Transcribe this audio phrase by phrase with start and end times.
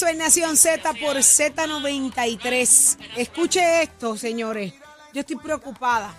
[0.00, 2.96] Regreso en Nación Z por Z93.
[3.16, 4.72] Escuche esto, señores.
[5.12, 6.14] Yo estoy preocupada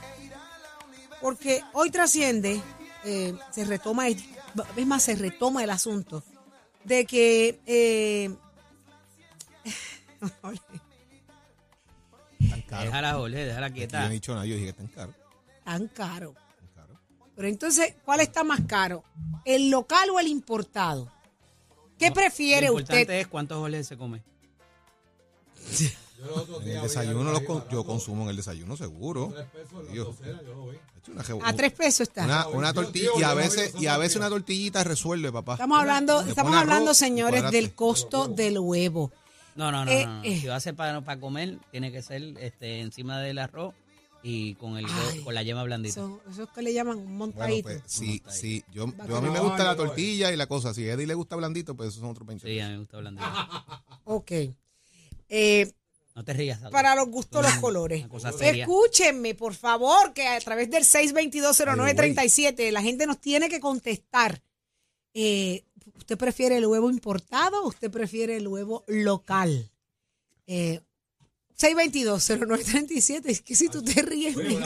[1.22, 2.62] porque hoy trasciende,
[3.06, 4.18] eh, se retoma, el-
[4.76, 6.24] es más, se retoma el asunto
[6.84, 8.36] de que eh,
[12.50, 12.84] Tan caro.
[12.86, 14.00] Déjala, Jorge, déjala Yo quieta.
[14.02, 15.14] no he dicho nada, yo dije que tan caro.
[15.64, 16.34] tan caro.
[16.58, 17.00] tan caro.
[17.36, 19.04] Pero entonces, ¿cuál está más caro?
[19.46, 21.12] ¿El local o el importado?
[22.02, 23.14] ¿Qué prefiere Lo importante usted?
[23.20, 24.22] es cuántos Jorge se come.
[26.64, 29.34] En el desayuno los con- yo consumo en el desayuno seguro.
[31.44, 32.26] A tres pesos está.
[32.26, 35.54] Una, una tortilla y a veces y a veces una tortillita resuelve, papá.
[35.54, 39.12] Estamos hablando, Le estamos hablando, señores, del costo del huevo.
[39.56, 40.24] No, no, no, Eh, no, no.
[40.24, 40.40] eh.
[40.40, 43.74] Si va a ser para, para comer, tiene que ser este, encima del arroz
[44.24, 46.00] y con el Ay, con la yema blandita.
[46.02, 47.64] Eso, eso es que le llaman un Bueno, montadito.
[47.70, 48.64] pues sí, sí.
[48.72, 50.74] Yo, a mí me gusta la tortilla y la cosa.
[50.74, 52.48] Si a Eddie le gusta blandito, pues esos son otros 20.
[52.48, 53.26] Sí, a mí me gusta blandito.
[54.06, 54.32] Ok.
[55.30, 55.72] Eh,
[56.16, 56.60] No te rías.
[56.72, 58.06] Para los gustos, los colores.
[58.42, 64.42] Escúchenme, por favor, que a través del 6220937 la gente nos tiene que contestar.
[65.14, 65.64] Eh,
[65.98, 69.72] ¿Usted prefiere el huevo importado o usted prefiere el huevo local?
[70.48, 70.82] Eh,
[71.62, 73.22] 6220937.
[73.26, 74.58] Es que si tú te ríes, me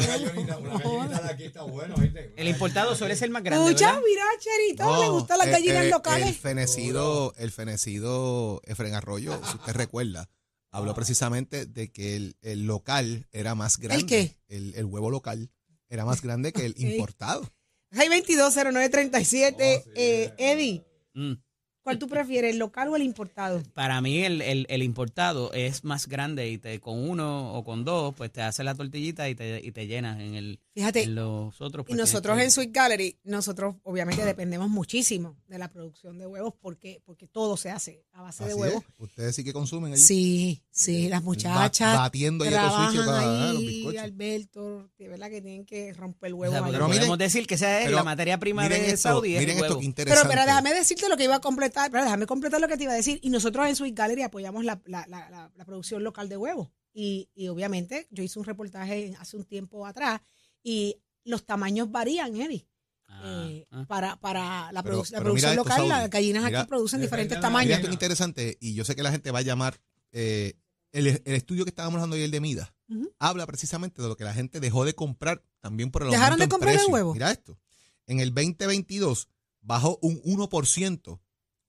[2.38, 5.86] El importado suele ser más grande, Escucha, mira, Cherito, le gustan las eh, gallinas eh,
[5.86, 6.38] El locales.
[6.38, 10.30] fenecido, el fenecido Efren Arroyo, si usted recuerda,
[10.72, 14.06] habló precisamente de que el, el local era más grande.
[14.06, 14.36] qué?
[14.48, 15.50] El, el huevo local
[15.90, 17.52] era más grande que el importado.
[17.92, 19.84] 6220937.
[19.96, 20.86] Eh, Eddie,
[21.18, 21.36] Mm.
[21.85, 23.62] ¿Cuál tú prefieres, el local o el importado?
[23.73, 27.85] Para mí el, el, el importado es más grande y te, con uno o con
[27.85, 31.16] dos, pues te hace la tortillita y te, y te llenas en el Fíjate, en
[31.16, 31.85] los otros.
[31.85, 36.53] Y pues, nosotros en Sweet Gallery, nosotros obviamente dependemos muchísimo de la producción de huevos
[36.59, 38.84] porque, porque todo se hace a base de huevos.
[38.84, 39.00] es.
[39.00, 40.01] Ustedes sí que consumen allí.
[40.01, 44.01] Sí, sí, las muchachas Ba- batiendo ahí trabajan switches para los ahí, bizcochos.
[44.01, 46.53] Alberto, de verdad que tienen que romper el O huevo.
[46.56, 46.72] sea, ahí.
[46.72, 49.40] Pero miren- podemos decir que esa es pero la materia prima de esto, Saudi, es
[49.40, 50.29] miren el esto que pero, interesante.
[50.29, 52.94] pero déjame decirte lo que iba a completar, pero déjame completar lo que te iba
[52.94, 53.19] a decir.
[53.22, 56.69] Y nosotros en Sweet Gallery apoyamos la, la- la- la- la producción local de huevos.
[56.94, 60.22] Y, y obviamente yo hice un reportaje hace un tiempo atrás
[60.63, 62.68] y los tamaños varían, Eddie.
[63.08, 63.86] Ah, eh, ah.
[63.88, 67.02] para, para la, Pero- produ- la pero producción esto, local, las gallinas Mira- aquí producen
[67.02, 67.74] diferentes Mira tamaños.
[67.75, 69.80] esto es interesante y yo sé que la gente va a llamar.
[70.12, 70.53] eh,
[70.92, 73.12] el, el estudio que estábamos hablando ayer de Mida Ujú.
[73.19, 76.40] habla precisamente de lo que la gente dejó de comprar también por el ¿Dejaron aumento
[76.40, 77.13] de en comprar el huevo?
[77.13, 77.59] Mira esto.
[78.07, 79.28] En el 2022
[79.62, 81.19] bajó un 1%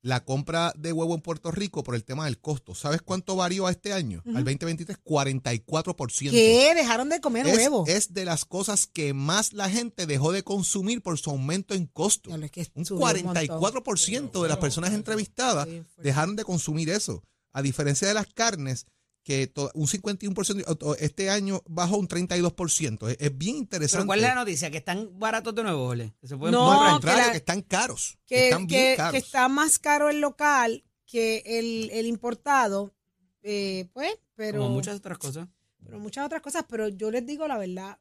[0.06, 2.76] la compra de huevo en Puerto Rico por el tema del costo.
[2.76, 4.22] ¿Sabes cuánto varió a este año?
[4.24, 4.36] Ujú.
[4.36, 6.30] Al 2023, 44%.
[6.30, 6.72] ¿Qué?
[6.76, 7.84] Dejaron de comer Es, huevo.
[7.88, 11.86] es de las cosas que más la gente dejó de consumir por su aumento en
[11.86, 12.30] costo.
[12.30, 13.34] Diablo, es que Un subió montón.
[13.34, 17.24] 44% de las personas entrevistadas dejaron de consumir eso.
[17.52, 18.86] A diferencia de las carnes,
[19.26, 23.08] que to- un 51%, o- o este año bajó un 32%.
[23.08, 23.96] Es, es bien interesante.
[24.02, 24.70] Pero ¿cuál es la noticia?
[24.70, 26.14] ¿Que están baratos de nuevo, Jorge?
[26.20, 28.16] Que se pueden No, No, contrario, que están caros.
[28.24, 29.12] que que, están bien caros.
[29.12, 32.94] que está más caro el local que el, el importado,
[33.42, 35.48] eh, pues, pero, Como muchas otras cosas.
[35.84, 37.98] pero muchas otras cosas, pero yo les digo la verdad,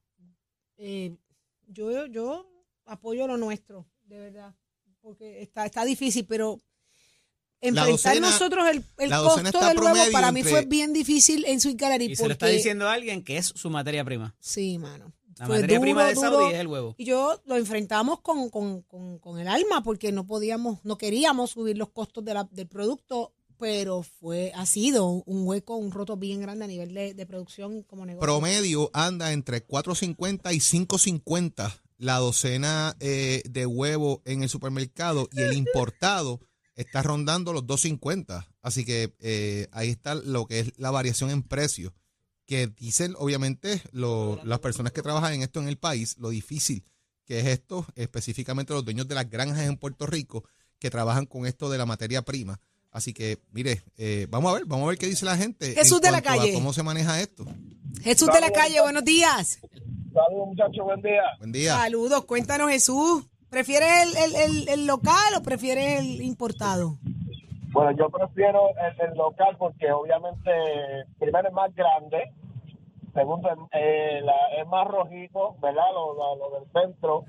[0.77, 1.15] eh,
[1.67, 2.47] yo, yo
[2.85, 4.53] apoyo lo nuestro, de verdad,
[5.01, 6.61] porque está, está difícil, pero
[7.67, 11.59] enfrentar docena- nosotros el, el costo del huevo para mí entre- fue bien difícil en
[11.59, 14.35] Sweet Gallery Y se lo está diciendo alguien que es su materia prima.
[14.39, 15.13] Sí, mano.
[15.37, 16.29] La Fue materia duro, prima de duro.
[16.31, 16.95] Saudi es el huevo.
[16.97, 21.51] Y yo lo enfrentamos con, con, con, con el alma porque no podíamos, no queríamos
[21.51, 26.16] subir los costos de la- del producto, pero fue, ha sido un hueco, un roto
[26.16, 28.22] bien grande a nivel de, de producción como negocio.
[28.22, 35.41] Promedio anda entre 4.50 y 5.50 la docena eh, de huevo en el supermercado y
[35.41, 36.40] el importado
[36.75, 38.45] está rondando los 2.50.
[38.61, 41.93] Así que eh, ahí está lo que es la variación en precio.
[42.45, 46.83] Que dicen, obviamente, lo- las personas que trabajan en esto en el país, lo difícil
[47.25, 50.43] que es esto, específicamente los dueños de las granjas en Puerto Rico
[50.77, 52.59] que trabajan con esto de la materia prima.
[52.91, 55.69] Así que, mire, eh, vamos a ver, vamos a ver qué dice la gente.
[55.71, 56.53] en Jesús de la calle.
[56.53, 57.45] ¿Cómo se maneja esto?
[58.03, 59.57] Jesús de la calle, buenos días.
[60.13, 61.21] Saludos, muchachos, buen día.
[61.39, 61.75] Buen día.
[61.75, 63.25] Saludos, cuéntanos Jesús.
[63.55, 66.97] ¿Prefieres el, el, el, el local o prefieres el importado?
[67.72, 70.52] Bueno, yo prefiero el, el local porque obviamente,
[71.17, 72.34] primero es más grande,
[73.13, 75.85] segundo es, eh, la- es más rojito, ¿verdad?
[75.93, 77.23] Lo, lo- lo del centro.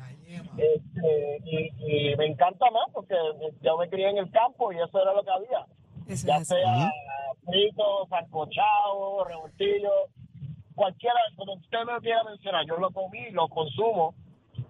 [0.58, 3.14] Este, y, y me encanta más porque
[3.62, 5.64] yo me crié en el campo y eso era lo que había.
[6.08, 6.90] Eso ya es sea
[7.44, 9.92] frito, sancochado, revoltillo,
[10.74, 14.12] cualquiera, como usted me quiera mencionar, yo lo comí, lo consumo,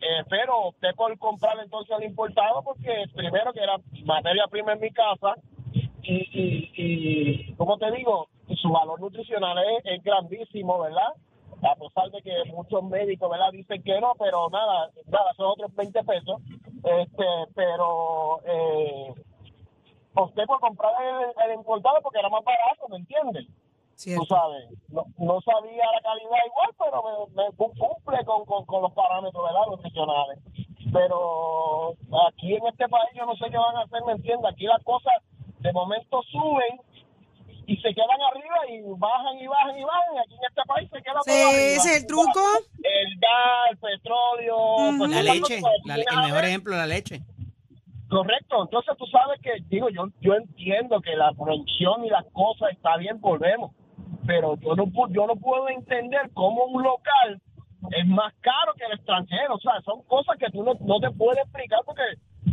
[0.00, 4.80] eh, pero opté por comprar entonces el importado porque primero que era materia prima en
[4.80, 5.34] mi casa
[6.02, 11.12] y, y, y como te digo, su valor nutricional es, es grandísimo, ¿verdad?
[11.62, 13.50] A pesar de que muchos médicos, ¿verdad?
[13.50, 16.40] Dicen que no, pero nada, nada, son otros 20 pesos.
[16.84, 19.14] Este, pero eh,
[20.14, 23.46] opté por comprar el, el importado porque era más barato, ¿me entiendes?
[23.96, 24.24] Cierto.
[24.26, 27.02] Tú sabes, no, no sabía la calidad igual, pero
[27.34, 29.66] me, me cumple con, con, con los parámetros ¿verdad?
[29.68, 30.38] nutricionales.
[30.92, 31.94] Pero
[32.28, 34.52] aquí en este país yo no sé qué van a hacer, ¿me entiendes?
[34.52, 35.12] Aquí las cosas
[35.60, 36.80] de momento suben
[37.66, 40.14] y se quedan arriba y bajan y bajan y bajan.
[40.14, 41.50] Y aquí en este país se queda todo arriba.
[41.52, 42.40] ese es el truco.
[42.82, 44.56] El gas, el petróleo.
[44.98, 45.76] pues, La leche, cosas.
[45.86, 47.22] la le- el mejor ejemplo, la leche.
[48.08, 52.70] Correcto, entonces tú sabes que, digo, yo yo entiendo que la producción y las cosas
[52.70, 53.72] está bien, volvemos,
[54.26, 57.40] pero yo no yo no puedo entender cómo un local
[57.90, 61.10] es más caro que el extranjero, o sea, son cosas que tú no, no te
[61.10, 62.02] puedes explicar porque,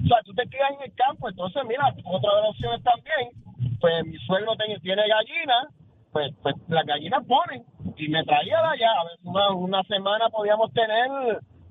[0.03, 4.05] o sea, tú te quedas en el campo, entonces mira, otra de opciones también, pues
[4.05, 5.69] mi suegro tiene, tiene gallina,
[6.11, 7.63] pues, pues las gallinas ponen,
[7.97, 8.91] y me traía de allá,
[9.23, 11.09] una, una semana podíamos tener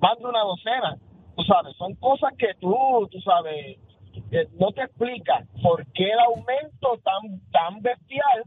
[0.00, 0.96] más de una docena,
[1.37, 3.78] tú sabes, son cosas que tú, tú sabes,
[4.58, 8.44] no te explicas por qué el aumento tan tan bestial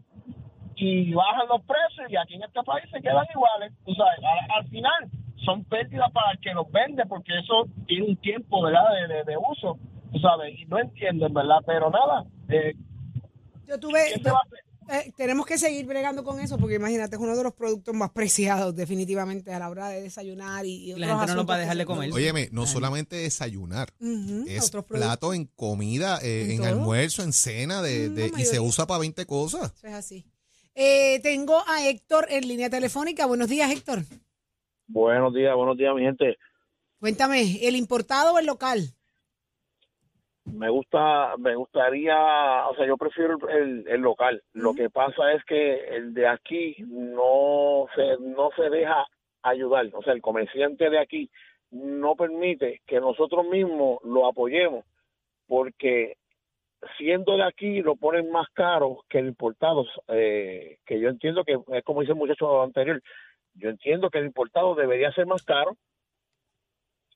[0.77, 4.63] y bajan los precios y aquí en este país se quedan iguales, tú sabes, al,
[4.63, 5.09] al final
[5.45, 9.23] son pérdidas para el que los vende porque eso tiene un tiempo, ¿verdad?, de, de,
[9.23, 9.77] de uso,
[10.11, 11.57] tú sabes, y no entienden, ¿verdad?
[11.65, 12.73] Pero nada, eh,
[13.67, 13.99] Yo tuve,
[14.87, 18.11] eh, tenemos que seguir bregando con eso porque imagínate, es uno de los productos más
[18.11, 21.55] preciados definitivamente a la hora de desayunar y, y La otros gente no lo va
[21.55, 22.11] a dejar de comer.
[22.13, 23.89] Óyeme, no solamente desayunar,
[24.47, 24.99] es otros productos.
[25.17, 28.99] plato en comida, eh, ¿En almuerzo, en cena, de, Mm, de- y se usa para
[28.99, 29.73] 20 cosas.
[29.75, 30.25] Eso es así.
[30.75, 33.25] Eh, tengo a Héctor en línea telefónica.
[33.25, 33.99] Buenos días, Héctor.
[34.87, 36.37] Buenos días, buenos días, mi gente.
[36.99, 38.79] Cuéntame, ¿el importado o el local?
[40.43, 44.43] Me gusta, me gustaría, o sea, yo prefiero el, el local.
[44.53, 49.05] Lo que pasa es que el de aquí no se, no se deja
[49.41, 49.89] ayudar.
[49.93, 51.31] O sea, el comerciante de aquí
[51.71, 54.85] no permite que nosotros mismos lo apoyemos
[55.47, 56.17] porque
[56.97, 59.85] siendo de aquí lo ponen más caro que el importado.
[60.07, 63.01] Eh, que yo entiendo que, es como dice el muchacho anterior,
[63.53, 65.77] yo entiendo que el importado debería ser más caro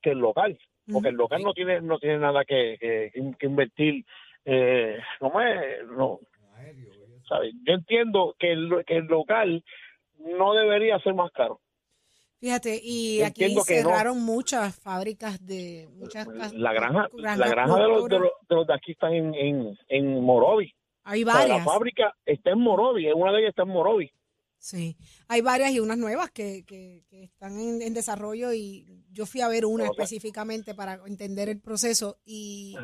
[0.01, 0.57] que el local.
[0.91, 4.05] porque el local no tiene no tiene nada que, que, que invertir
[4.45, 5.85] eh, ¿cómo es?
[5.85, 6.19] no
[7.27, 7.53] ¿sabes?
[7.63, 9.63] yo entiendo que el, que el local
[10.17, 11.59] no debería ser más caro
[12.39, 13.63] Fíjate, y aquí no.
[13.63, 18.55] cerraron muchas fábricas de muchas la granja granjas la granja de los, de, los, de
[18.55, 21.57] los de aquí están en, en, en Morovi Hay O sea, varias.
[21.57, 24.09] la fábrica está en Morovi una de ellas está en Morovi
[24.61, 24.97] Sí,
[25.29, 29.39] hay varias y unas nuevas que, que, que están en, en desarrollo y yo fui
[29.41, 32.75] a ver una O sea- específicamente para entender el proceso y.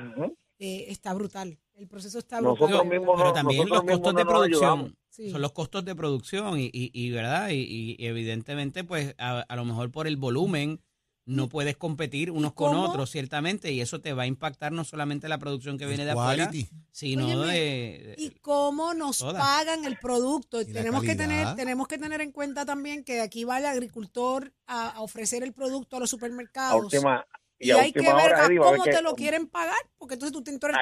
[0.59, 1.57] eh, está brutal.
[1.75, 2.59] El proceso está brutal.
[2.69, 4.97] Nosotros mismos Pero no- también los costos de producción.
[5.09, 5.29] Sí.
[5.31, 7.49] Son los costos de producción y, y, y, ¿verdad?
[7.49, 10.81] Y, y- evidentemente, pues, a, a lo mejor por el volumen
[11.27, 12.83] no puedes competir unos con cómo?
[12.89, 16.11] otros, ciertamente, y eso te va a impactar no solamente la producción que viene de
[16.11, 16.51] afuera,
[16.91, 18.15] sino Óyeme, de...
[18.19, 19.41] y cómo nos todas.
[19.41, 20.63] pagan el producto.
[20.63, 24.89] Tenemos que tener tenemos que tener en cuenta también que aquí va el agricultor a,
[24.89, 26.83] a ofrecer el producto a los a supermercados.
[26.83, 27.25] última
[27.59, 28.31] y hay que ver
[28.71, 30.75] cómo te lo quieren pagar, porque entonces tú te entras-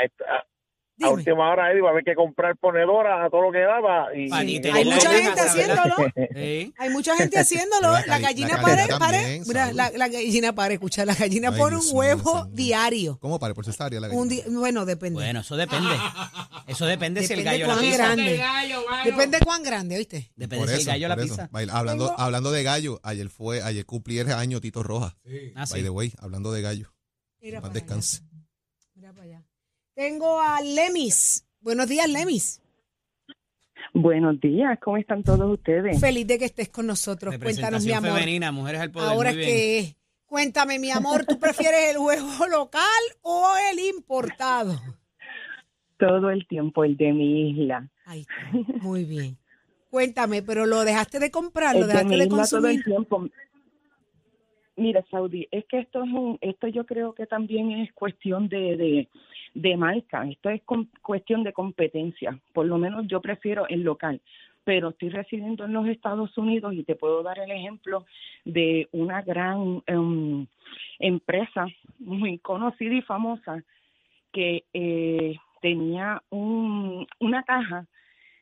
[0.94, 1.14] a, esta- a- Dime.
[1.14, 4.32] última hora Eddie va a haber que comprar ponedora a todo lo que daba y,
[4.32, 5.96] Hay la mucha gente haciéndolo.
[6.36, 6.74] Sí.
[6.78, 7.92] Hay mucha gente haciéndolo.
[7.92, 11.58] La La, gallina la pare, pare, mira, la, la gallina pare, escucha, la gallina Ay,
[11.60, 13.18] pone un huevo diario.
[13.20, 14.46] ¿Cómo para por cesárea la Un gallina?
[14.48, 15.20] di- bueno, depende.
[15.20, 15.90] Bueno, eso depende.
[16.68, 17.98] Eso depende, si el gallo la cuán pisa.
[17.98, 18.42] grande.
[19.04, 20.32] Depende cuán grande, ¿oíste?
[20.36, 21.24] Depende Por si el eso, gallo la eso.
[21.24, 21.50] pisa.
[21.78, 25.18] Hablando, Tengo- hablando de gallo, ayer fue, ayer cumpliera año Tito Roja.
[25.56, 25.84] Ah, By sí.
[25.84, 26.94] the way, hablando de gallo.
[27.42, 28.18] Mira Más para descanse.
[28.22, 28.46] allá.
[28.96, 29.44] Mira para allá.
[29.96, 31.48] Tengo a Lemis.
[31.62, 32.62] Buenos días, Lemis.
[33.94, 36.00] Buenos días, ¿cómo están todos ustedes?
[36.02, 37.38] Feliz de que estés con nosotros.
[37.38, 38.12] Cuéntanos, mi amor.
[38.12, 39.10] femenina, mujeres al poder.
[39.10, 39.58] Ahora muy es bien.
[39.58, 39.96] que es.
[40.26, 42.82] Cuéntame, mi amor, ¿tú prefieres el huevo local
[43.22, 44.74] o el importado?
[46.00, 47.88] Todo el tiempo el de mi isla.
[48.06, 48.34] Ahí está.
[48.82, 49.38] Muy bien.
[49.92, 52.78] Cuéntame, pero lo dejaste de comprar, lo de dejaste mi de isla todo consumir.
[52.78, 53.30] el tiempo.
[54.76, 58.76] Mira, Saudi, es que esto es un, esto yo creo que también es cuestión de,
[58.76, 59.10] de,
[59.54, 60.62] de marca, esto es
[61.02, 64.22] cuestión de competencia, por lo menos yo prefiero el local,
[64.64, 68.06] pero estoy residiendo en los Estados Unidos y te puedo dar el ejemplo
[68.46, 70.48] de una gran em,
[71.00, 71.68] empresa
[72.00, 73.64] muy conocida y famosa
[74.32, 77.86] que eh, tenía un, una caja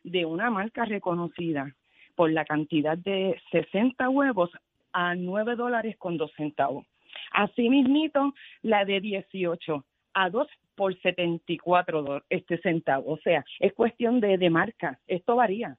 [0.04, 1.76] de una marca reconocida
[2.16, 4.50] por la cantidad de 60 huevos
[4.94, 6.86] a 9 dólares con 2 centavos.
[7.32, 13.20] Asimismo, la de 18 a 2 por 74 do- este centavos.
[13.20, 15.00] O sea, es cuestión de, de marca.
[15.08, 15.78] Esto varía.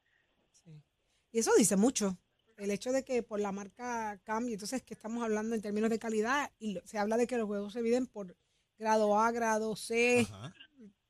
[1.32, 2.16] Y eso dice mucho.
[2.58, 5.98] El hecho de que por la marca cambie, entonces que estamos hablando en términos de
[5.98, 8.36] calidad y lo- se habla de que los huevos se miden por
[8.78, 10.26] grado A, grado C.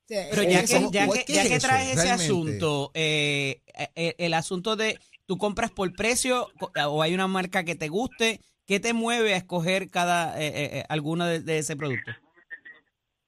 [0.07, 2.23] Pero ya que, ya ¿o que, ya que traes ese realmente?
[2.25, 3.62] asunto, eh,
[3.95, 6.49] eh, el asunto de tú compras por precio
[6.88, 10.79] o hay una marca que te guste, ¿qué te mueve a escoger cada eh, eh,
[10.79, 12.12] eh, alguno de, de ese producto?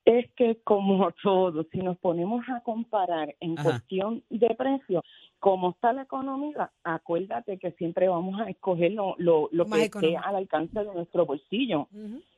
[0.04, 3.70] Es que como todo, si nos ponemos a comparar en Ajá.
[3.70, 5.02] cuestión de precio,
[5.38, 10.16] como está la economía, acuérdate que siempre vamos a escoger lo, lo, lo que esté
[10.16, 11.88] al alcance de nuestro bolsillo.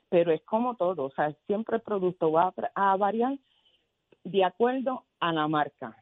[0.08, 3.36] Pero es como todo, o sea, siempre el producto va a, a variar
[4.22, 5.96] de acuerdo a la marca.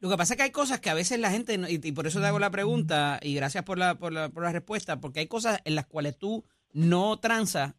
[0.00, 2.06] Lo que pasa es que hay cosas que a veces la gente, y, y por
[2.06, 5.20] eso te hago la pregunta, y gracias por la, por la, por la respuesta, porque
[5.20, 7.74] hay cosas en las cuales tú no transas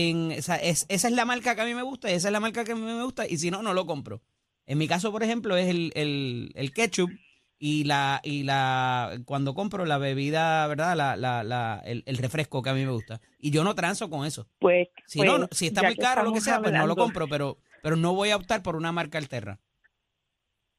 [0.00, 2.28] en, o sea, es, esa es la marca que a mí me gusta y esa
[2.28, 4.22] es la marca que a mí me gusta, y si no, no lo compro.
[4.66, 7.10] En mi caso, por ejemplo, es el, el, el ketchup
[7.58, 10.96] y la, y la, cuando compro la bebida, ¿verdad?
[10.96, 13.20] La, la, la, el, el refresco que a mí me gusta.
[13.38, 14.48] Y yo no transo con eso.
[14.58, 16.86] Pues, Si no, no- pues, si está muy caro o lo que sea, pues no
[16.88, 19.60] lo compro, pero, pero no voy a optar por una marca alterna.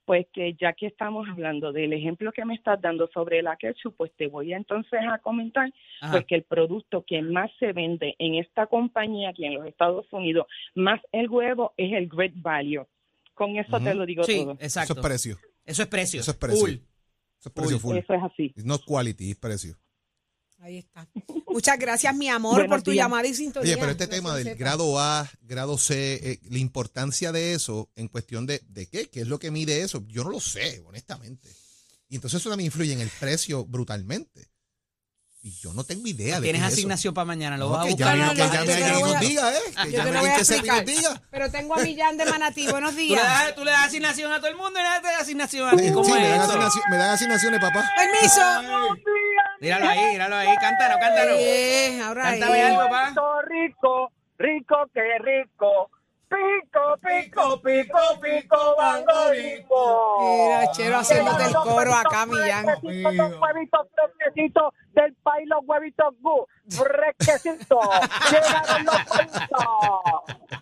[0.05, 3.95] Pues que ya que estamos hablando del ejemplo que me estás dando sobre la ketchup,
[3.97, 5.71] pues te voy entonces a comentar
[6.01, 6.12] Ajá.
[6.12, 10.05] pues que el producto que más se vende en esta compañía aquí en los Estados
[10.12, 10.45] Unidos,
[10.75, 12.85] más el huevo, es el Great Value.
[13.33, 14.57] Con eso te lo digo sí, todo.
[14.59, 14.93] exacto.
[14.93, 15.38] Eso es precio.
[15.65, 16.19] Eso es precio.
[16.21, 16.65] Eso es precio.
[16.65, 16.71] Full.
[17.39, 17.97] Eso es precio full.
[17.97, 18.45] Eso es así.
[18.55, 19.75] It's not quality, es precio.
[20.59, 21.07] Ahí está.
[21.47, 23.03] Muchas gracias, mi amor, Buenos por tu días.
[23.05, 23.74] llamada y sintonía.
[23.74, 27.89] Oye, pero este Gracias, tema del grado A, grado C, eh, la importancia de eso
[27.95, 30.81] en cuestión de, de qué, qué es lo que mide eso, yo no lo sé,
[30.88, 31.50] honestamente.
[32.09, 34.50] Y entonces eso también influye en el precio brutalmente.
[35.43, 36.79] Y yo no tengo idea de Tienes qué es eso.
[36.79, 38.17] asignación para mañana, lo No, vas a que buscar.
[38.17, 39.59] No, no, que no, llame te alguien y nos a- diga, ¿eh?
[39.75, 41.13] Ah, Que Yo te lo voy alguien a que sepa y nos explicar.
[41.13, 41.27] diga.
[41.29, 42.67] Pero tengo a Millán de Manatí.
[42.67, 43.21] Buenos Tú le, días.
[43.24, 45.77] das, tú le das asignación a todo el mundo y nadie te da asignación a
[45.77, 45.83] ti.
[45.88, 46.51] Sí, ¿Cómo me, es dan eso?
[46.51, 47.88] asignación- me dan asignaciones, papá.
[47.95, 48.41] Permiso.
[49.65, 51.38] Míralo ahí, míralo ahí, cántalo, cántalo.
[51.38, 53.13] Bien, ahora Cántame algo, papá.
[53.48, 55.89] rico, rico que rico.
[56.27, 60.17] Pico, pico, pico, pico, bangorismo.
[60.19, 62.65] Mira, Chero, haciéndote el coro acá, Millán.
[62.65, 66.45] Los huevitos fresquecitos del país, los huevitos gu.
[66.69, 67.79] Fresquecitos.
[68.31, 69.50] Llegaron los huevitos.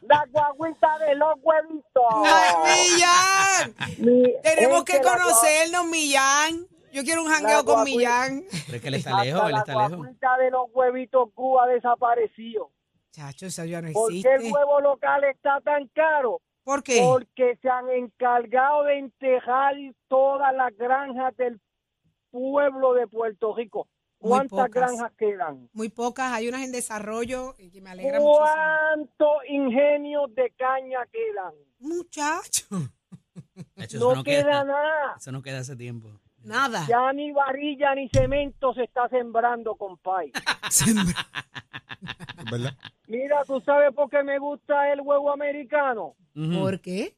[0.01, 2.13] La guaguita de los huevitos.
[2.25, 2.53] ¡Ay,
[2.91, 3.75] Millán!
[4.00, 6.67] Mi- Tenemos es que conocernos, Millán.
[6.93, 7.83] Yo quiero un jangueo La con.
[7.83, 8.43] Millán.
[8.65, 9.97] Pero es que él está hasta lejos, él la está lejos.
[9.97, 12.71] guaguita de los huevitos gu ha desaparecido.
[13.12, 14.51] Chacho, eso ya no ¿Por qué el existe.
[14.53, 16.41] huevo local está tan caro?
[16.63, 17.01] ¿Por qué?
[17.03, 19.75] Porque se han encargado de enterrar
[20.07, 21.59] todas las granjas del
[22.31, 23.88] pueblo de Puerto Rico.
[24.17, 24.71] ¿Cuántas pocas.
[24.71, 25.69] granjas quedan?
[25.73, 28.39] Muy pocas, hay unas en desarrollo y que me alegra muchísimo.
[28.45, 31.53] ¿Cuántos ingenios de caña quedan?
[31.79, 32.65] Muchacho,
[33.75, 34.63] hecho, No no queda queda.
[34.63, 35.15] nada.
[35.17, 36.09] Eso no queda hace tiempo.
[36.43, 36.85] Nada.
[36.88, 40.31] Ya ni varilla ni cemento se está sembrando, compay.
[42.51, 42.73] ¿Verdad?
[43.07, 46.15] Mira, ¿tú sabes por qué me gusta el huevo americano?
[46.59, 47.15] ¿Por qué?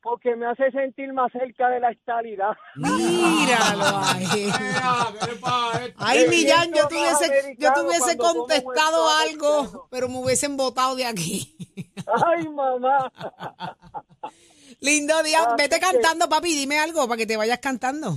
[0.00, 2.52] Porque me hace sentir más cerca de la estabilidad.
[2.76, 4.48] Míralo ahí.
[5.96, 7.56] Ay, Me Millán, yo siento te hubiese,
[7.98, 9.88] más yo como contestado algo, americano.
[9.90, 11.56] pero me hubiesen votado de aquí.
[12.26, 13.10] Ay, mamá.
[14.80, 15.40] Lindo día.
[15.58, 16.54] Vete cantando, papi.
[16.54, 18.16] Dime algo para que te vayas cantando.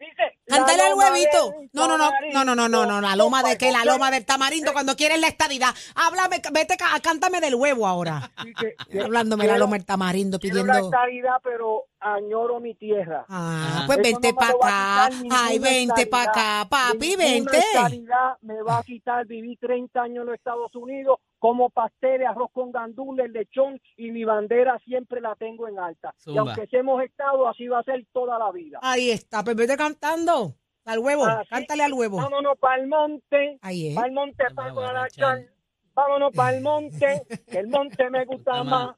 [0.00, 1.52] Dice, la Cántale al huevito.
[1.74, 4.24] No, no, no, no, no, no, no, no, la loma de qué, la loma del
[4.24, 5.74] tamarindo cuando quieres la estadidad.
[5.94, 8.30] Háblame, vete, cántame del huevo ahora.
[8.90, 10.72] Que- Hablándome la loma del tamarindo, pidiendo.
[10.72, 13.26] la estabilidad, pero añoro mi tierra.
[13.28, 15.16] Ah, pues Eso vente no para acá.
[15.30, 17.58] Ay, vente para acá, papi, vente.
[17.58, 22.50] estabilidad me va a quitar vivir 30 años en los Estados Unidos como pasteles, arroz
[22.52, 26.14] con gandules, lechón y mi bandera siempre la tengo en alta.
[26.26, 28.78] Y aunque hemos estado, así va a ser toda la vida.
[28.82, 30.54] Ahí está, pues vete cantando.
[30.84, 32.18] Al huevo, Así cántale al huevo.
[32.18, 33.58] Vámonos para el monte.
[33.62, 33.94] Ahí es.
[33.94, 35.46] Para el monte, Vamos a para guarachar.
[35.94, 38.96] Vámonos para el monte, que el monte me gusta más.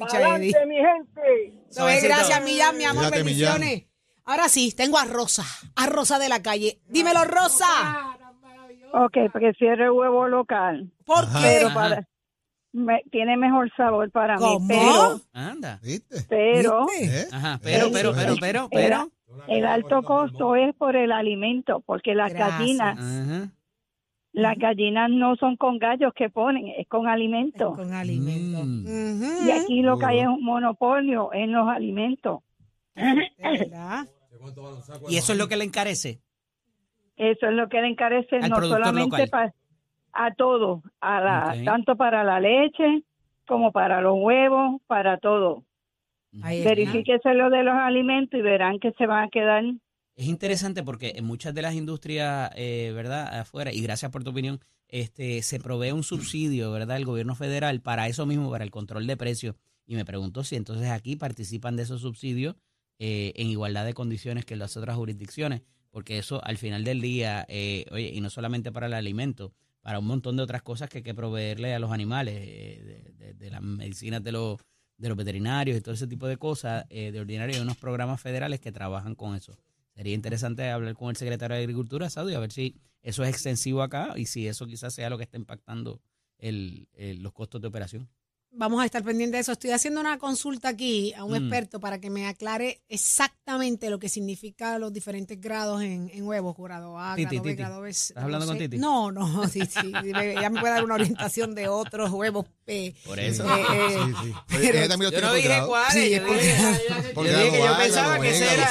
[0.00, 1.54] Adelante, mi gente.
[1.70, 2.08] Suavecito.
[2.08, 3.84] gracias, Millán, mi amor, Cuídate, bendiciones.
[4.24, 5.44] Ahora sí, tengo a Rosa,
[5.76, 6.80] a Rosa de la calle.
[6.88, 8.17] Dímelo, Rosa.
[8.92, 11.38] Ok, prefiero el huevo local, ¿Por Ajá.
[11.40, 11.44] qué?
[11.46, 11.74] pero Ajá.
[11.74, 12.08] para,
[12.72, 14.60] me- tiene mejor sabor para ¿Cómo?
[14.60, 15.78] mí, pero, Anda.
[15.82, 16.16] ¿Viste?
[16.28, 17.20] pero ¿Viste?
[17.22, 17.26] ¿Eh?
[17.32, 19.08] Ajá, pero, pero, pero, pero, pero.
[19.48, 22.58] el alto costo es por el alimento, porque las Gracias.
[22.58, 23.50] gallinas, Ajá.
[24.32, 27.72] las gallinas no son con gallos que ponen, es con alimento.
[27.74, 28.64] Con alimentos.
[28.64, 28.84] Mm.
[29.22, 29.46] Ujú.
[29.46, 32.40] Y aquí lo que hay es un monopolio en los alimentos.
[32.94, 34.06] De verdad.
[35.08, 36.20] Y eso es lo que le encarece.
[37.18, 39.52] Eso es lo que le encarece Al no solamente pa-
[40.12, 43.02] a todo, a la, tanto para la leche
[43.46, 45.64] como para los huevos, para todo.
[46.64, 49.64] Verifíquese lo de los alimentos y verán que se van a quedar.
[50.16, 53.40] Es interesante porque en muchas de las industrias, eh, ¿verdad?
[53.40, 56.96] Afuera, y gracias por tu opinión, este, se provee un subsidio, ¿verdad?
[56.96, 59.54] El gobierno federal para eso mismo, para el control de precios.
[59.86, 62.56] Y me pregunto si entonces aquí participan de esos subsidios
[62.98, 65.62] eh, en igualdad de condiciones que las otras jurisdicciones,
[65.98, 69.98] porque eso al final del día, eh, oye, y no solamente para el alimento, para
[69.98, 73.34] un montón de otras cosas que hay que proveerle a los animales, eh, de, de-
[73.34, 74.60] de las medicinas de los,
[74.96, 78.20] de los veterinarios y todo ese tipo de cosas, eh, de ordinario hay unos programas
[78.20, 79.58] federales que trabajan con eso.
[79.96, 83.82] Sería interesante hablar con el secretario de Agricultura, Saudi, a ver si eso es extensivo
[83.82, 86.00] acá y si eso quizás sea lo que está impactando
[86.38, 88.08] el, el- los costos de operación.
[88.50, 89.52] Vamos a estar pendientes de eso.
[89.52, 91.36] Estoy haciendo una consulta aquí a un Mm.
[91.36, 96.56] experto para que me aclare exactamente lo que significa los diferentes grados en, en huevos,
[96.56, 97.56] grado A, Titi, grado B, Titi.
[97.62, 97.90] grado B.
[97.90, 98.78] ¿Estás hablando con Titi?
[98.78, 99.92] No, no, sí, sí.
[100.40, 102.94] Ya me puede dar una orientación de otros huevos P.
[103.04, 103.44] Por eso.
[103.44, 104.32] Eh, eh, Sí, sí.
[104.48, 105.72] pero- Ella también lo tiene por grado.
[105.92, 106.56] Sí, yo dije,
[107.14, 108.70] yo dije yo pensaba que ese era,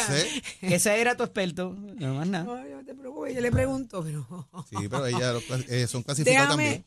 [0.60, 2.44] que ese era tu experto, no más nada.
[2.46, 6.02] No, no te preocupes, yo le pregunto, pero Sí, pero ella lo clas- eh, son
[6.04, 6.86] clasificados déjame, también.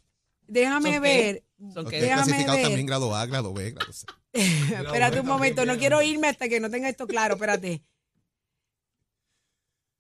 [0.51, 1.09] Déjame ¿Son qué?
[1.09, 1.45] ver.
[1.59, 2.67] Son Los que- tiene déjame clasificados ver.
[2.67, 4.07] también grado A, grado B, grado C.
[4.33, 7.83] espérate un momento, no quiero irme hasta que no tenga esto claro, espérate.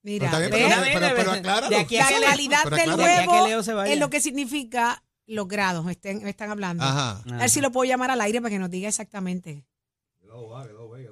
[0.02, 1.68] Mira, Pero bien, pero- pero- pero acláralo.
[1.68, 5.84] de aquí a la calidad pero del a huevo es lo que significa los grados,
[5.84, 6.82] me estén- me están hablando.
[6.82, 7.22] Ajá.
[7.30, 9.64] A ver si lo puedo llamar al aire para que nos diga exactamente.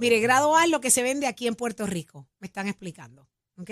[0.00, 2.28] Mire, grado A es lo que se vende aquí en Puerto Rico.
[2.38, 3.28] Me están explicando.
[3.58, 3.71] ¿Ok?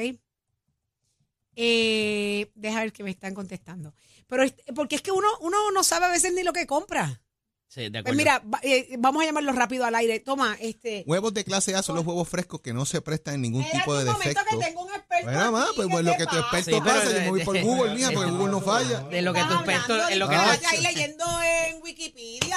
[1.54, 3.94] Eh, deja ver que me están contestando.
[4.28, 7.20] Pero es- porque es que uno, uno no sabe a veces ni lo que compra.
[7.68, 8.16] Sí, de Pues acuerdo.
[8.16, 10.20] mira, va- eh, vamos a llamarlo rápido al aire.
[10.20, 11.02] Toma, este.
[11.06, 13.94] Huevos de clase A son los huevos frescos que no se prestan en ningún tipo
[13.96, 14.40] de defecto.
[14.48, 17.08] que tengo un experto Bueno, pues, ¿qué pues, lo que tu experto Sí, pero pasa,
[17.08, 19.00] de- yo me voy por de- Google, mía, porque Google no falla.
[19.00, 20.58] de lo que tu experto, en lo que Ah.
[20.70, 21.24] ahí leyendo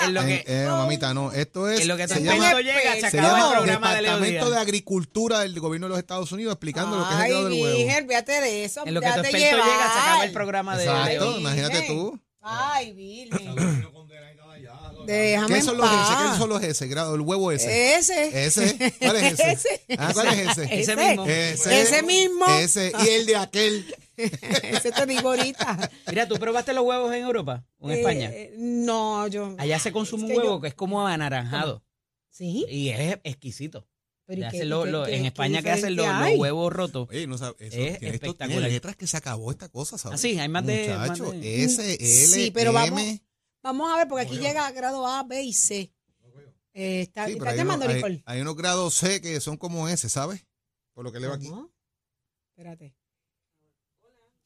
[0.07, 3.01] lo que- Eh, eh, mamita, no, esto es, en lo que se llama, llega, se
[3.12, 4.55] se acaba el llama programa de Departamento Díaz.
[4.55, 7.49] de Agricultura del Gobierno de los Estados Unidos explicando lo que es el Ay, grado
[7.49, 7.77] del huevo.
[7.77, 8.83] Virgen, fíjate de eso.
[8.85, 11.39] En lo que tu experto llega, se acaba el programa de Exacto, Leo.
[11.39, 12.19] imagínate tú.
[12.41, 13.55] Ay, Virgen.
[15.05, 15.88] Déjame ¿Qué son los.
[15.89, 15.97] S?
[16.31, 16.88] ¿Qué son los S?
[16.88, 17.95] Grado, el huevo S.
[17.95, 18.45] Ese.
[18.45, 18.93] Ese.
[18.99, 19.81] ¿Cuál es ese?
[19.97, 20.79] Ah, ¿cuál es ese?
[20.81, 21.25] Ese mismo.
[21.25, 22.45] Ese, Ese mismo.
[22.47, 22.91] Ese.
[23.03, 23.95] Y el de aquel.
[24.63, 25.89] Ese te digo ahorita.
[26.10, 28.29] Mira, ¿tú probaste los huevos en Europa o en España?
[28.32, 29.55] Eh, no, yo.
[29.58, 31.84] Allá se consume es un huevo yo- que es como anaranjado
[32.29, 32.65] Sí.
[32.69, 33.88] y es exquisito.
[34.25, 36.05] Pero ¿y Le qué- hacen lo- qué- lo- qué- en qué España que hacen los,
[36.38, 37.08] huevos rotos.
[37.10, 38.69] Oye, no sabe, eso Es tiene, esto tiene espectacular.
[38.69, 40.19] letras que se acabó esta cosa, ¿sabes?
[40.19, 43.23] Ah, sí, hay más de- Muchacho, S, L, Sí, pero vamos- M.
[43.63, 45.91] Vamos a ver, porque aquí llega a grado A, B y C.
[46.73, 49.89] Eh, está, Sí, pero ¿Estás hay, llamando, hay, hay unos grados C que son como
[49.89, 50.45] S, ¿sabes?
[50.93, 51.49] Por lo que leo aquí.
[52.51, 52.93] Espérate.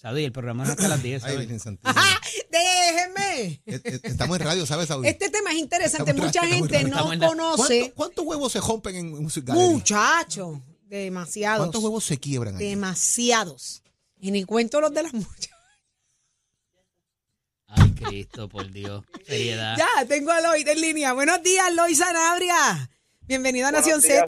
[0.04, 1.24] Y el programa es hasta las 10.
[1.24, 1.39] Ay, ¿sabes?
[1.39, 1.92] Virgen Santísima.
[1.92, 2.22] ¡Ajá!
[2.52, 3.62] ¡Déjeme!
[3.66, 5.08] Et- et- Estamos en radio, ¿sabes, Saudi?
[5.08, 6.12] Este tema es interesante.
[6.12, 7.80] Estamos Mucha gente no conoce.
[7.80, 9.68] ¿Cuánto- ¿Cuántos huevos se rompen en un gallery?
[9.70, 10.60] Muchachos.
[10.88, 11.60] Demasiados.
[11.60, 12.66] ¿Cuántos huevos se quiebran ahí?
[12.70, 13.82] Demasiados.
[14.20, 15.50] Y ni cuento los de las muchachas.
[17.68, 19.04] Ay, Cristo, por Dios.
[19.26, 19.76] Seriedad.
[19.78, 21.13] Ya, tengo a Lois en línea.
[21.13, 22.89] Buenos días, Lois Sanabria.
[23.26, 24.26] Bienvenido a Nación Z.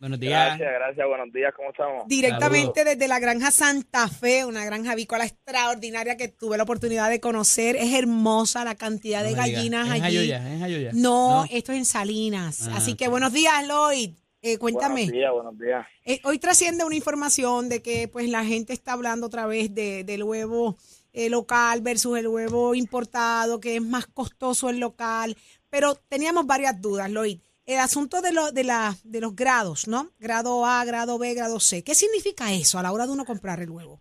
[0.00, 0.58] Buenos días.
[0.58, 1.06] Gracias, gracias.
[1.06, 2.08] Buenos días, ¿cómo estamos?
[2.08, 7.20] Directamente desde la granja Santa Fe, una granja avícola extraordinaria que tuve la oportunidad de
[7.20, 7.76] conocer.
[7.76, 10.16] Es hermosa la cantidad de No gallinas ¿Es en allí.
[10.16, 10.38] Jayuya?
[10.38, 10.90] ¿Es en Jayuya?
[10.94, 12.68] No, esto es en Salinas.
[12.68, 14.12] Ah, Así que buenos días, Lloyd.
[14.40, 15.02] Eh, cuéntame.
[15.02, 15.86] Buenos días, buenos días.
[16.06, 20.04] Eh, hoy trasciende una información de que pues la gente está hablando otra vez de,
[20.04, 20.78] del huevo
[21.12, 25.36] eh, local versus el huevo importado, que es más costoso el local.
[25.68, 27.38] Pero teníamos varias dudas, Lloyd.
[27.64, 30.10] El asunto de, lo, de, la, de los grados, ¿no?
[30.18, 31.84] Grado A, grado B, grado C.
[31.84, 34.00] ¿Qué significa eso a la hora de uno comprar el huevo?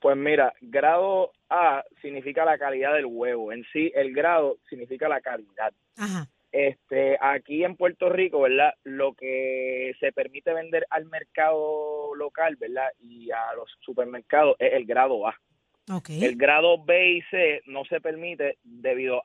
[0.00, 3.52] Pues mira, grado A significa la calidad del huevo.
[3.52, 5.72] En sí, el grado significa la calidad.
[5.96, 6.28] Ajá.
[6.52, 8.72] Este, aquí en Puerto Rico, ¿verdad?
[8.84, 12.88] Lo que se permite vender al mercado local, ¿verdad?
[13.00, 15.34] Y a los supermercados es el grado A.
[15.90, 16.10] Ok.
[16.10, 19.22] El grado B y C no se permite debido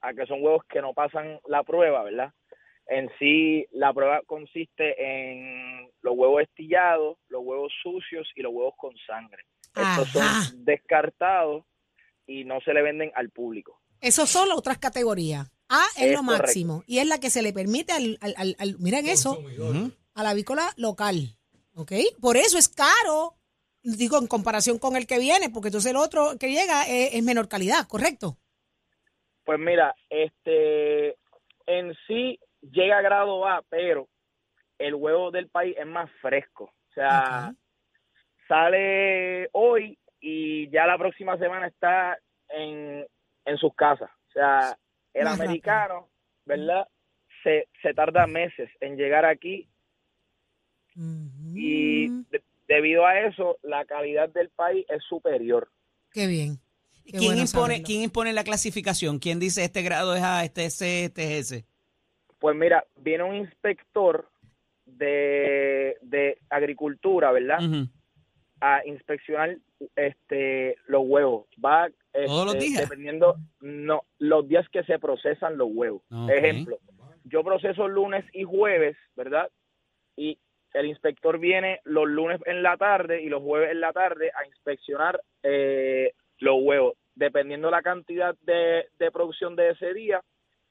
[0.00, 2.32] a que son huevos que no pasan la prueba, ¿verdad?
[2.92, 8.74] En sí, la prueba consiste en los huevos estillados, los huevos sucios y los huevos
[8.76, 9.44] con sangre.
[9.76, 11.64] Estos son descartados
[12.26, 13.80] y no se le venden al público.
[14.00, 15.46] Esas son las otras categorías.
[15.68, 16.42] A es, Es lo correcto.
[16.42, 19.40] máximo y es la que se le permite al, al, al- al- miren eso,
[20.14, 21.36] a la avícola local.
[21.76, 21.92] ¿Ok?
[22.20, 23.36] Por eso es caro,
[23.84, 27.22] digo, en comparación con el que viene, porque entonces el otro que llega es, es
[27.22, 28.36] menor calidad, ¿correcto?
[29.44, 31.16] Pues mira, este
[31.66, 34.08] en sí llega a grado A, pero
[34.78, 36.64] el huevo del país es más fresco.
[36.64, 37.54] O sea,
[38.48, 42.18] sale hoy y ya la próxima semana está
[42.48, 43.06] en,
[43.44, 44.10] en sus casas.
[44.28, 44.76] O sea,
[45.14, 45.44] el Más rápido.
[45.44, 46.08] americano,
[46.44, 46.88] ¿verdad?
[47.42, 49.68] Se, se tarda meses en llegar aquí
[51.54, 55.70] y de- debido a eso la calidad del país es superior.
[56.12, 56.58] Qué bien.
[57.04, 57.86] Qué ¿Quién bueno impone, saberlo.
[57.86, 59.18] ¿Quién impone la clasificación?
[59.18, 61.66] ¿Quién dice este grado es A, este es C, este es S?
[62.40, 64.28] Pues mira, viene un inspector
[64.86, 67.58] de, de agricultura, ¿verdad?
[68.60, 69.56] A inspeccionar
[69.94, 71.46] este los huevos.
[71.64, 72.80] Va este, ¿Todos los días?
[72.80, 76.02] dependiendo no los días que se procesan los huevos.
[76.28, 76.78] Ejemplo,
[77.24, 79.50] yo proceso lunes y jueves, ¿verdad?
[80.16, 80.38] Y
[80.72, 84.46] el inspector viene los lunes en la tarde y los jueves en la tarde a
[84.46, 86.94] inspeccionar eh, los huevos.
[87.14, 90.22] Dependiendo la cantidad de, de producción de ese día,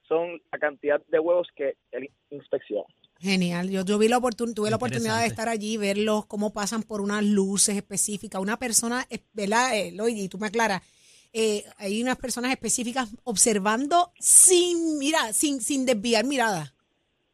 [0.10, 2.84] son la cantidad de huevos que él inspecciona.
[3.20, 3.70] Genial.
[3.70, 7.00] Yo, yo vi la oportun- tuve la oportunidad de estar allí, verlos, cómo pasan por
[7.02, 8.42] unas luces específicas.
[8.42, 10.16] Una persona, eh, ¿verdad, eh, Lloyd?
[10.18, 10.82] Y tú me aclaras.
[11.32, 16.74] eh, hay unas personas específicas observando sin mirar, sin, sin desviar mirada.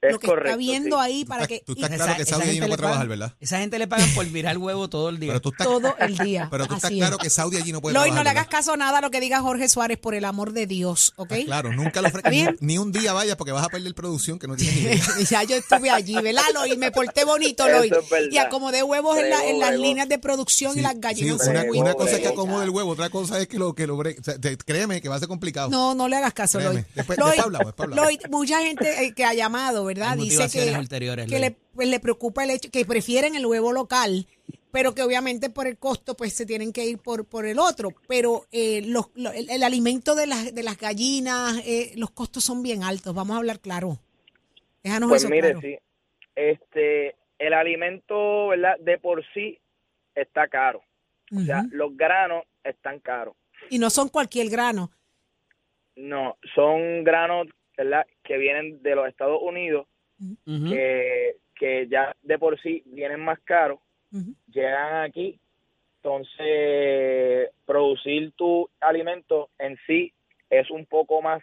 [0.08, 1.02] Es lo que correcto, está viendo sí.
[1.06, 1.62] ahí para que.
[1.66, 3.34] Tú estás y- claro que Saudi allí no puede trabajar, ¿verdad?
[3.40, 5.30] Esa gente le pagan por mirar el huevo todo el día.
[5.30, 6.48] Pero tú estás, todo el día.
[6.52, 7.24] pero tú estás Así claro es.
[7.24, 8.24] que Saudi allí no puede Lloyd, no trabajar.
[8.26, 10.68] le hagas caso a nada a lo que diga Jorge Suárez, por el amor de
[10.68, 11.34] Dios, ¿ok?
[11.46, 12.10] Claro, nunca lo?
[12.30, 15.04] Ni, ni un día vaya porque vas a perder producción que no tienes ni idea.
[15.30, 16.78] ya yo estuve allí, ¿verdad, Lloyd?
[16.78, 17.94] Me porté bonito, Eso Lloyd.
[17.94, 18.34] es.
[18.34, 21.36] Y acomodé huevos en, la- en las líneas de producción y las Sí, gallinas.
[21.36, 23.74] una, son una muy cosa es que acomode el huevo, otra cosa es que lo
[23.76, 25.70] que lo o sea, te- créeme que va a ser complicado.
[25.70, 26.60] No, no le hagas caso.
[26.60, 26.80] Lloyd.
[26.96, 27.18] Después-.
[27.96, 29.95] Lloyd, mucha gente eh, que ha llamado, ¿verdad?
[30.04, 31.42] Hay Dice que, ulteriores, que Lloyd.
[31.42, 34.28] le, pues, le preocupa el hecho que prefieren el huevo local,
[34.72, 37.94] pero que obviamente por el costo pues se tienen que ir por, por el otro.
[38.08, 42.44] Pero eh, los- lo- el, el alimento de las, de las gallinas, eh, los costos
[42.44, 43.14] son bien altos.
[43.16, 44.00] Vamos a hablar claro.
[44.84, 45.62] Déjanos Pues eso mire, claro.
[45.62, 45.78] sí,
[46.36, 48.78] este, el alimento, ¿verdad?
[48.80, 49.58] De por sí
[50.14, 50.82] está caro.
[51.36, 53.36] O sea, los granos están caros.
[53.70, 54.92] Y no son cualquier grano.
[55.96, 58.06] No, son granos, ¿verdad?
[58.24, 59.88] Que vienen de los Estados Unidos,
[60.46, 63.80] que, que ya de por sí vienen más caros,
[64.48, 65.40] llegan aquí,
[65.98, 70.14] entonces producir tu alimento en sí
[70.50, 71.42] es un poco más,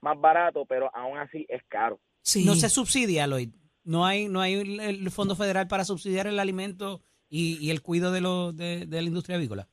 [0.00, 1.98] más barato, pero aún así es caro.
[2.44, 3.50] No se subsidia, Lloyd.
[3.82, 7.82] No hay, no hay el, el fondo federal para subsidiar el alimento y, y el
[7.82, 9.68] cuidado de, lo, de, de la industria avícola.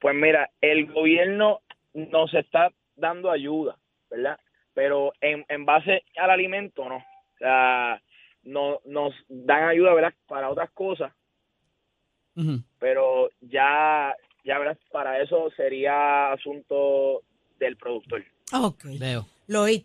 [0.00, 1.60] Pues mira, el gobierno
[1.92, 3.76] nos está dando ayuda,
[4.08, 4.38] ¿verdad?
[4.76, 6.96] Pero en, en base al alimento, no.
[6.96, 8.02] O sea,
[8.42, 10.12] no, nos dan ayuda, ¿verdad?
[10.26, 11.12] Para otras cosas,
[12.78, 17.22] pero ya, ya verás, para eso sería asunto
[17.58, 18.22] del productor.
[18.52, 18.84] Ok.
[19.00, 19.26] Veo.
[19.48, 19.82] Lloyd,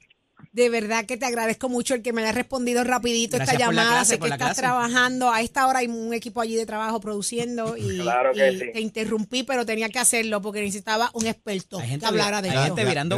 [0.52, 3.90] de verdad que te agradezco mucho el que me haya respondido rapidito Gracias esta llamada.
[3.92, 4.62] clase, sé que estás clase.
[4.62, 5.32] trabajando.
[5.32, 8.66] A esta hora hay un equipo allí de trabajo produciendo y, Claro que y sí.
[8.74, 12.56] te interrumpí, pero tenía que hacerlo porque necesitaba un experto que gente hablara de hay
[12.58, 12.76] esto.
[12.76, 13.18] gente virando.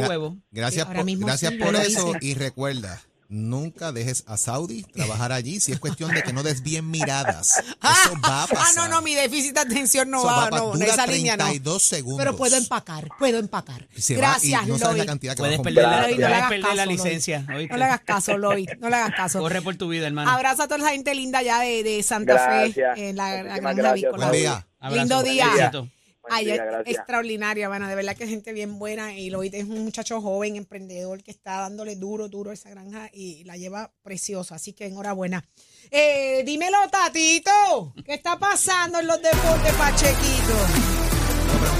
[0.50, 3.00] Gracias, por, gracias sí, por eso y recuerda,
[3.34, 7.50] nunca dejes a Saudi trabajar allí si es cuestión de que no desvíen miradas.
[7.82, 8.76] Eso va a Ah, pasar.
[8.76, 11.44] no, no, mi déficit de atención no Eso va, va no, dura esa línea no.
[11.44, 12.18] 32 segundos.
[12.18, 13.86] Pero puedo empacar, puedo empacar.
[13.96, 15.08] Se va Gracias, y no sabes la Lloyd.
[15.08, 16.02] cantidad que Puedes perder la.
[16.08, 17.40] Lloyd, no perder caso, licencia.
[17.48, 19.38] No le hagas caso, Lloyd, no le hagas caso.
[19.40, 20.30] Corre por tu vida, hermano.
[20.30, 22.94] Abrazo a toda la gente linda ya de, de Santa Gracias.
[22.96, 24.26] Fe, en la, la avícola.
[24.28, 24.66] Buen día.
[24.90, 25.22] Lindo Abrazo.
[25.22, 25.46] día.
[25.56, 25.88] Éxito.
[26.30, 29.84] Ay, día, extraordinaria, bueno, de verdad que es gente bien buena y Lloyd es un
[29.84, 34.54] muchacho joven, emprendedor que está dándole duro, duro a esa granja y la lleva preciosa,
[34.54, 35.44] así que enhorabuena.
[35.90, 41.03] Eh, dímelo, Tatito, ¿qué está pasando en los deportes, Pachequito?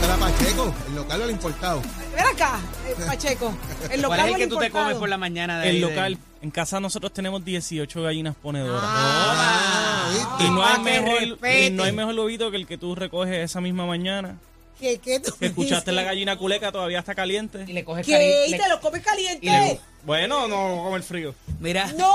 [0.07, 1.83] No, pregúntale a Pacheco, el local o el importado.
[2.15, 3.55] Ven acá, eh, Pacheco,
[3.91, 4.85] el local ¿Cuál es el que tú te importado?
[4.85, 5.59] comes por la mañana?
[5.61, 8.83] De ahí El de- local, en casa nosotros tenemos 18 gallinas ponedoras.
[8.85, 13.37] Ah, y, no hay mejor, y no hay mejor lobito que el que tú recoges
[13.51, 14.37] esa misma mañana.
[14.79, 15.95] ¿Qué, qué tú Que escuchaste dices?
[15.95, 17.65] la gallina culeca, todavía está caliente.
[17.67, 18.47] Y le coges ¿Qué?
[18.49, 19.81] ¿Y te lo comes caliente?
[20.05, 21.35] Bueno, no como el frío.
[21.61, 21.87] Mira.
[21.97, 22.13] ¡No!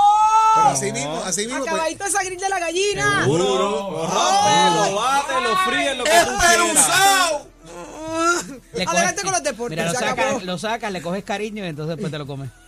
[0.54, 1.58] Pero así mismo, así mismo.
[1.60, 3.20] pues, Acabadito de salir de la gallina.
[3.22, 3.44] Seguro.
[3.48, 7.40] Lo rompe, lo bate, lo fríe, lo que tú quieras.
[8.74, 9.78] Le Adelante coges- con los deportes.
[9.78, 12.50] Mira, lo sacas, lo sacas, le coges cariño y entonces después te lo comes.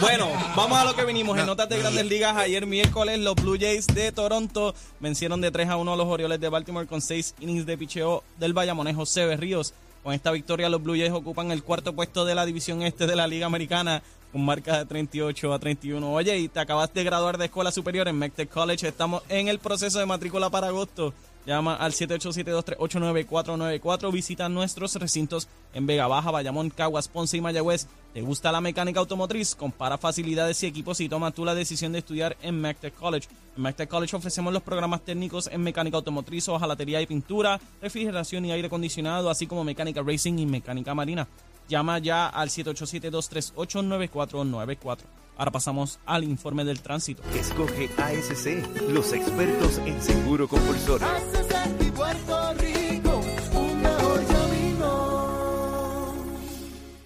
[0.00, 1.38] Bueno, vamos a lo que vinimos.
[1.38, 5.68] En notas de grandes ligas, ayer miércoles los Blue Jays de Toronto vencieron de 3
[5.68, 9.24] a 1 a los Orioles de Baltimore con 6 innings de picheo del Bayamonejo José
[9.24, 9.72] Berríos.
[10.02, 13.14] Con esta victoria, los Blue Jays ocupan el cuarto puesto de la división este de
[13.14, 16.12] la Liga Americana con marca de 38 a 31.
[16.12, 18.88] Oye, y te acabas de graduar de escuela superior en MECTEC College.
[18.88, 21.14] Estamos en el proceso de matrícula para agosto.
[21.46, 24.10] Llama al 787-238-9494.
[24.10, 27.86] Visita nuestros recintos en Vega Baja, Bayamón, Caguas, Ponce y Mayagüez.
[28.14, 29.54] ¿Te gusta la mecánica automotriz?
[29.54, 33.28] Compara facilidades y equipos y toma tú la decisión de estudiar en MacTech College.
[33.56, 38.52] En MacTech College ofrecemos los programas técnicos en mecánica automotriz, hojalatería y pintura, refrigeración y
[38.52, 41.28] aire acondicionado, así como mecánica racing y mecánica marina.
[41.68, 44.98] Llama ya al 787-238-9494.
[45.36, 47.22] Ahora pasamos al informe del tránsito.
[47.34, 51.08] Escoge ASC, los expertos en seguro compulsorio.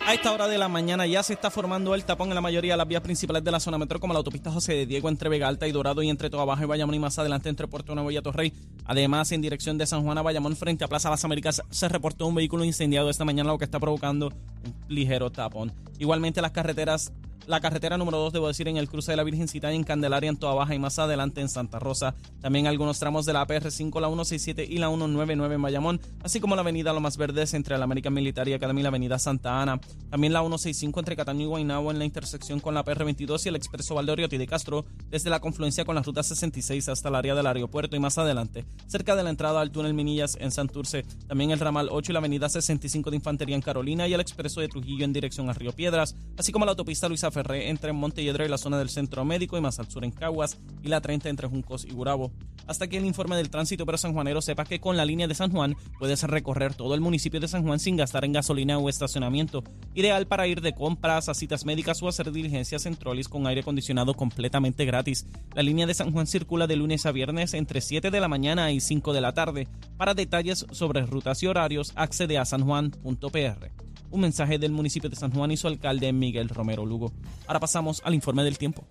[0.09, 2.73] A esta hora de la mañana ya se está formando el tapón en la mayoría
[2.73, 5.29] de las vías principales de la zona metro, como la autopista José de Diego entre
[5.29, 7.95] Vega Alta y Dorado y entre Toa Baja y Bayamón y más adelante entre Puerto
[7.95, 8.55] Nuevo y Atorrey.
[8.87, 12.27] Además, en dirección de San Juan a Bayamón frente a Plaza Las Américas se reportó
[12.27, 15.75] un vehículo incendiado esta mañana, lo que está provocando un ligero tapón.
[15.99, 17.13] Igualmente las carreteras
[17.49, 20.37] la carretera número 2, debo decir, en el cruce de la Virgencita en Candelaria, en
[20.37, 22.15] Toa Baja y más adelante en Santa Rosa.
[22.43, 26.55] También algunos tramos de la PR5, la 167 y la 199 en Bayamón, así como
[26.55, 29.81] la avenida Lomas Verdes entre la American Military Academy y la avenida Santa Ana.
[30.11, 33.57] También la 165 entre Cataño y Guaynabo en la intersección con la PR22 y el
[33.57, 37.47] expreso Valdoriotti de Castro, desde la confluencia con la ruta 66 hasta el área del
[37.47, 41.05] aeropuerto y más adelante, cerca de la entrada al túnel Minillas en Santurce.
[41.27, 44.61] También el ramal 8 y la avenida 65 de Infantería en Carolina y el expreso
[44.61, 48.49] de Trujillo en dirección a Río Piedras, así como la autopista Luisa Entre Montelledra y
[48.49, 51.49] la zona del centro médico y más al sur en Caguas y la 30 entre
[51.49, 52.33] Juncos y Gurabo.
[52.67, 55.51] Hasta aquí el informe del tránsito, pero sanjuanero sepa que con la línea de San
[55.51, 59.65] Juan puedes recorrer todo el municipio de San Juan sin gastar en gasolina o estacionamiento.
[59.95, 63.63] Ideal para ir de compras a citas médicas o hacer diligencias en trolis con aire
[63.63, 65.27] acondicionado completamente gratis.
[65.55, 68.71] La línea de San Juan circula de lunes a viernes entre 7 de la mañana
[68.71, 69.69] y 5 de la tarde.
[69.97, 73.71] Para detalles sobre rutas y horarios, accede a sanjuan.pr.
[74.11, 77.13] Un mensaje del municipio de San Juan y su alcalde Miguel Romero Lugo.
[77.47, 78.85] Ahora pasamos al informe del tiempo.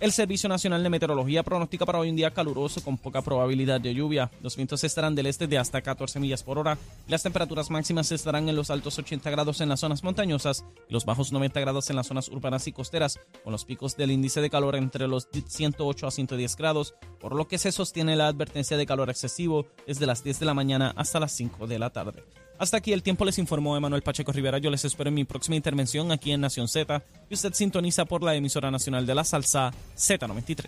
[0.00, 3.92] El Servicio Nacional de Meteorología pronostica para hoy un día caluroso con poca probabilidad de
[3.92, 4.30] lluvia.
[4.40, 6.78] Los vientos estarán del este de hasta 14 millas por hora.
[7.06, 11.04] Las temperaturas máximas estarán en los altos 80 grados en las zonas montañosas y los
[11.04, 14.48] bajos 90 grados en las zonas urbanas y costeras, con los picos del índice de
[14.48, 18.86] calor entre los 108 a 110 grados, por lo que se sostiene la advertencia de
[18.86, 22.24] calor excesivo desde las 10 de la mañana hasta las 5 de la tarde.
[22.60, 24.58] Hasta aquí el tiempo les informó Emanuel Pacheco Rivera.
[24.58, 27.02] Yo les espero en mi próxima intervención aquí en Nación Z.
[27.30, 30.66] Y usted sintoniza por la emisora nacional de la salsa Z93.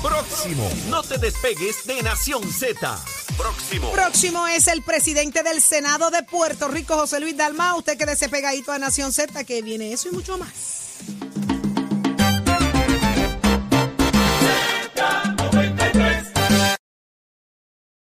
[0.00, 0.70] Próximo.
[0.88, 2.96] No te despegues de Nación Z.
[3.36, 3.90] Próximo.
[3.90, 7.74] Próximo es el presidente del Senado de Puerto Rico, José Luis Dalma.
[7.74, 10.84] Usted quédese pegadito a Nación Z, que viene eso y mucho más.